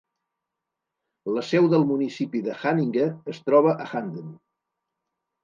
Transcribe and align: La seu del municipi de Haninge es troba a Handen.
La 1.35 1.43
seu 1.49 1.67
del 1.73 1.85
municipi 1.89 2.41
de 2.49 2.57
Haninge 2.71 3.07
es 3.35 3.43
troba 3.51 3.77
a 3.85 3.87
Handen. 3.93 4.35